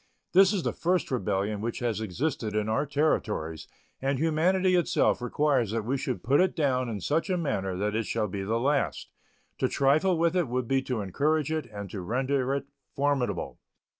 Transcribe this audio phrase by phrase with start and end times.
[0.33, 3.67] This is the first rebellion which has existed in our Territories,
[4.01, 7.93] and humanity itself requires that we should put it down in such a manner that
[7.95, 9.11] it shall be the last.
[9.59, 13.59] To trifle with it would be to encourage it and to render it formidable.